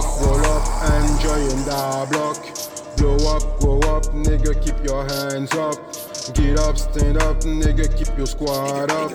block, 0.00 0.20
roll 0.20 0.46
up, 0.46 0.64
enjoying 1.02 1.64
the 1.64 2.08
block. 2.10 2.96
Blow 2.96 3.36
up, 3.36 3.60
grow 3.60 3.78
up, 3.96 4.04
nigga, 4.06 4.52
keep 4.62 4.82
your 4.84 5.04
hands 5.04 5.52
up. 5.54 5.76
Get 6.34 6.58
up, 6.58 6.76
stand 6.76 7.18
up, 7.18 7.40
nigga, 7.40 7.86
keep 7.96 8.16
your 8.16 8.26
squad 8.26 8.90
up. 8.90 9.12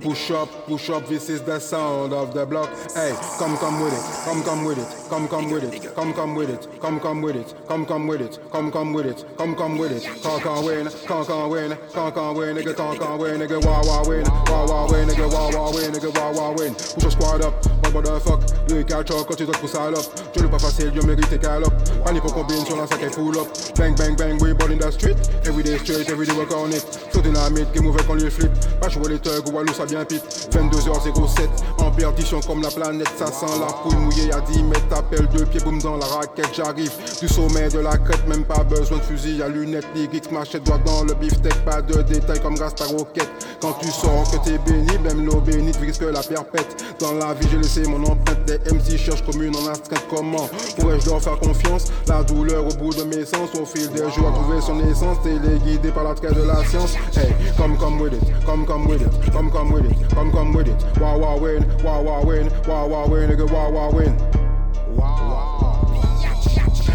Push 0.00 0.30
up, 0.32 0.48
push 0.66 0.90
up, 0.90 1.06
this 1.08 1.30
is 1.30 1.40
the 1.42 1.58
sound 1.58 2.12
of 2.12 2.34
the 2.34 2.44
block. 2.44 2.68
Hey, 2.94 3.14
come, 3.38 3.56
come 3.56 3.80
with 3.80 3.94
it, 3.94 4.24
come, 4.24 4.42
come 4.42 4.64
with 4.64 4.78
it, 4.78 5.08
come, 5.08 5.28
come 5.28 5.50
with 5.50 5.64
it, 5.64 5.94
come, 5.94 6.12
come 6.12 6.34
with 6.34 6.50
it, 6.50 6.68
come, 6.80 7.00
come 7.00 7.22
with 7.22 7.36
it, 7.36 7.54
come, 7.66 7.86
come 7.86 8.06
with 8.06 8.20
it, 8.20 8.38
come, 8.52 8.70
come 8.70 8.92
with 8.92 9.06
it, 9.06 9.24
come, 9.38 9.54
come 9.54 9.78
with 9.78 9.92
it. 9.92 10.02
Can't, 10.22 10.42
can't 10.42 10.64
win, 10.64 10.88
can't, 11.06 11.26
can't 11.26 11.50
win, 11.50 11.78
can't, 11.92 12.14
can't 12.14 12.36
win, 12.36 12.56
nigga, 12.56 12.76
can't, 12.76 13.00
can't 13.00 13.20
win, 13.20 13.40
nigga, 13.40 13.64
wah, 13.64 13.82
wah, 13.86 14.06
win, 14.06 14.24
wah, 14.24 14.66
wah, 14.66 14.92
win, 14.92 15.08
nigga, 15.08 15.32
wah, 15.32 15.50
wah, 15.54 15.72
win, 15.72 15.92
nigga, 15.92 16.14
wah, 16.18 16.32
wah, 16.32 16.52
win. 16.52 16.74
Push 16.74 17.02
your 17.02 17.10
squad 17.10 17.42
up, 17.42 17.83
what 17.94 18.04
the 18.04 18.20
fuck, 18.20 18.40
le 18.68 18.82
catch 18.82 19.10
up 19.10 19.26
quand 19.28 19.36
tu 19.36 19.44
dois 19.44 19.54
pousser 19.54 19.78
à 19.78 19.90
l'op. 19.90 20.04
Je 20.36 20.42
l'ai 20.42 20.48
pas 20.48 20.58
facile, 20.58 20.92
je 20.94 21.06
mérite 21.06 21.38
calope. 21.40 21.72
Panique 22.04 22.24
au 22.24 22.32
combine 22.32 22.64
sur 22.66 22.76
la 22.76 22.86
sac 22.86 23.02
et 23.02 23.10
full 23.10 23.36
up. 23.38 23.46
Bang, 23.76 23.96
bang, 23.96 24.16
bang, 24.16 24.40
we 24.42 24.52
ball 24.52 24.70
in 24.70 24.78
the 24.78 24.90
street. 24.90 25.16
Every 25.46 25.62
day 25.62 25.78
straight, 25.78 26.08
every 26.10 26.26
day 26.26 26.34
work 26.36 26.52
on 26.52 26.70
it. 26.70 26.84
Saut 27.12 27.22
dynamite, 27.22 27.72
game 27.72 27.84
mauvais 27.84 28.02
quand 28.06 28.14
lui 28.14 28.30
flip. 28.30 28.50
Pas 28.80 28.88
jouer 28.88 29.10
les 29.10 29.18
thugs 29.18 29.48
ou 29.48 29.56
Walou, 29.56 29.72
ça 29.72 29.86
bien 29.86 30.04
pite. 30.04 30.24
22h07, 30.50 31.48
en 31.78 31.90
perdition 31.92 32.40
comme 32.40 32.62
la 32.62 32.70
planète, 32.70 33.10
ça 33.16 33.26
sent 33.26 33.58
la 33.60 33.72
pouille 33.72 33.96
mouillée 33.96 34.32
à 34.32 34.40
10 34.40 34.62
mètres. 34.64 34.88
T'appelles 34.88 35.28
deux 35.28 35.46
pieds, 35.46 35.60
boum 35.60 35.78
dans 35.80 35.96
la 35.96 36.06
raquette, 36.06 36.50
j'arrive. 36.52 36.92
Du 37.20 37.28
sommet 37.28 37.68
de 37.68 37.78
la 37.78 37.96
crête, 37.96 38.26
même 38.26 38.44
pas 38.44 38.64
besoin 38.64 38.98
de 38.98 39.02
fusil 39.04 39.42
à 39.42 39.48
lunettes. 39.48 39.86
Lyrics, 39.94 40.30
machette, 40.32 40.64
doigt 40.64 40.80
dans 40.84 41.04
le 41.04 41.14
beefsteak. 41.14 41.64
Pas 41.64 41.80
de 41.80 42.02
détails 42.02 42.40
comme 42.40 42.56
grâce 42.56 42.74
ta 42.74 42.86
roquette. 42.86 43.30
Quand 43.60 43.72
tu 43.80 43.88
sors, 43.88 44.30
que 44.30 44.44
t'es 44.44 44.58
béni, 44.58 44.98
même 44.98 45.24
l'eau 45.24 45.40
bénite, 45.40 45.76
risque 45.76 46.02
la 46.02 46.22
perpète. 46.22 46.84
Dans 46.98 47.12
la 47.12 47.34
vie, 47.34 47.46
j'ai 47.50 47.58
laissé 47.58 47.83
mon 47.86 48.02
empreinte. 48.04 48.38
Les 48.48 48.72
MC 48.72 48.98
cherchent 48.98 49.24
commune 49.24 49.54
en 49.56 49.68
astreinte. 49.68 50.04
Comment 50.10 50.48
pourrais-je 50.78 51.08
leur 51.08 51.22
faire 51.22 51.38
confiance 51.38 51.92
La 52.06 52.22
douleur 52.22 52.64
au 52.66 52.74
bout 52.76 52.94
de 52.94 53.04
mes 53.04 53.24
sens, 53.24 53.50
au 53.60 53.64
fil 53.64 53.88
des 53.90 54.10
jours, 54.10 54.28
a 54.28 54.32
trouvé 54.32 54.60
son 54.60 54.78
essence. 54.88 55.18
Téléguidé 55.22 55.90
par 55.90 56.04
la 56.04 56.14
traite 56.14 56.34
de 56.34 56.42
la 56.42 56.64
science. 56.64 56.94
Hey, 57.16 57.34
come, 57.56 57.76
come 57.78 58.00
with 58.00 58.12
it, 58.12 58.22
come, 58.44 58.66
come 58.66 58.86
with 58.86 59.02
it, 59.02 59.32
come, 59.32 59.50
come 59.50 59.72
with 59.72 59.84
it, 59.84 60.14
come, 60.14 60.30
come 60.32 60.54
with 60.54 60.68
it. 60.68 61.00
Wah, 61.00 61.16
wah, 61.16 61.36
win, 61.36 61.64
wah, 61.84 62.00
wah, 62.00 62.24
win, 62.24 62.48
wah, 62.66 62.86
wah, 62.86 63.06
win, 63.06 63.30
nigga, 63.30 63.50
wah, 63.50 63.68
wah, 63.68 63.90
win. 63.90 65.43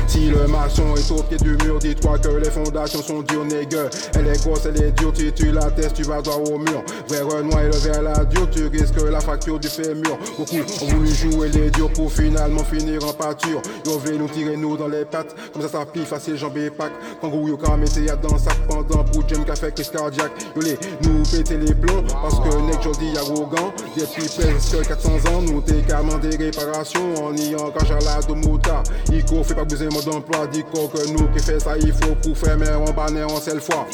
Si 0.10 0.28
le 0.28 0.48
maçon 0.48 0.96
est 0.96 1.12
au 1.12 1.22
pied 1.22 1.38
du 1.38 1.52
mur, 1.64 1.78
dis-toi 1.78 2.18
que 2.18 2.30
les 2.30 2.50
fondations 2.50 3.04
sont 3.04 3.22
dures, 3.22 3.46
nègre. 3.46 3.90
Elle 4.16 4.28
est 4.28 4.44
grosse, 4.44 4.66
elle 4.66 4.82
est 4.82 4.92
dure, 4.94 5.14
si 5.16 5.32
tu 5.32 5.52
la 5.52 5.70
testes, 5.70 5.94
tu 5.94 6.04
vas 6.04 6.20
droit 6.24 6.38
au 6.38 6.58
mur. 6.58 6.84
Vrai 7.08 7.22
Renoir 7.22 7.62
et 7.62 7.68
le 7.68 7.78
verre 7.78 8.02
la 8.02 8.26
dure, 8.26 8.50
tu 8.50 8.66
risques 8.68 9.00
la 9.08 9.20
fracture 9.20 9.60
du 9.60 9.68
fémur. 9.68 10.18
Beaucoup 10.36 10.56
ont 10.58 10.88
voulu 10.88 11.14
jouer 11.14 11.50
les 11.50 11.70
durs 11.70 11.94
pour 11.94 12.12
finalement 12.12 12.64
finir 12.64 13.04
en 13.06 13.14
pâture. 13.14 13.62
Ils 13.86 13.92
voulu 13.92 14.18
nous 14.18 14.28
tirer 14.30 14.58
nous 14.58 14.78
dans 14.78 14.88
les 14.88 15.06
pattes, 15.06 15.36
comme 15.54 15.62
ça 15.62 15.70
ça 15.70 15.86
pile 15.86 16.06
facile, 16.06 16.38
jambes 16.38 16.58
et 16.58 16.72
pack. 16.72 16.92
Kangourou 17.22 17.50
yo 17.50 17.60
c'est 17.86 18.02
y'a 18.02 18.16
dans 18.16 18.38
sac 18.40 18.58
pendant 18.68 19.04
pour 19.04 19.28
Jim 19.30 19.44
café, 19.44 19.72
crise 19.72 19.90
cardiaque. 19.90 20.32
Yo 20.56 20.64
les, 20.64 20.78
nous 21.04 21.22
péter 21.22 21.58
les 21.58 21.76
plombs, 21.76 22.04
parce 22.20 22.40
que 22.40 22.56
nègre 22.66 22.82
jodi 22.82 23.16
arrogant. 23.16 23.72
Des 23.96 24.06
petits 24.06 24.28
presque 24.40 24.88
400 24.88 25.10
ans, 25.10 25.42
nous 25.44 25.62
t'es 25.62 25.84
qu'à 25.88 26.02
des 26.20 26.36
réparations 26.36 27.26
en 27.26 27.36
y 27.36 27.56
engage 27.56 27.92
à 27.92 28.00
la 28.00 28.22
de 28.22 28.34
mouta. 28.34 28.82
Ico 29.12 29.44
fait 29.44 29.54
pas 29.54 29.66
bouger 29.66 29.88
mon 29.92 29.99
d'emploi, 30.04 30.48
dit 30.48 30.64
que 30.64 31.12
nous 31.12 31.28
qui 31.30 31.40
fait 31.40 31.60
ça, 31.60 31.78
il 31.78 31.94
faut 31.94 32.16
pour 32.16 32.38
faire, 32.38 32.58
mais 32.58 32.70
on 32.76 32.92
banne, 32.92 33.26
on 33.30 33.40
sait 33.40 33.54
le 33.54 33.60
fois. 33.60 33.86